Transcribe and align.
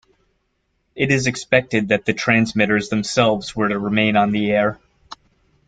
It 0.95 1.11
is 1.11 1.27
expected 1.27 1.89
that 1.89 2.05
the 2.05 2.13
transmitters 2.13 2.89
themselves 2.89 3.55
were 3.55 3.69
to 3.69 3.77
remain 3.77 4.15
on 4.15 4.31
the 4.31 4.51
air. 4.51 4.79